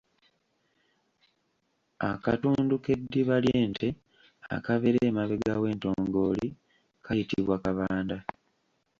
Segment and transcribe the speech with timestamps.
[2.11, 3.87] Akatundu k’eddiba ly’ente
[4.55, 6.47] akabeera emabega w’entongoli
[7.05, 8.17] kayitibwa kabanda.